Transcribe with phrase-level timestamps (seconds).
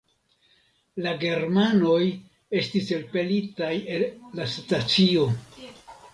[1.05, 1.99] La germanoj
[2.63, 4.09] estis elpelitaj el
[4.41, 5.29] la stacio.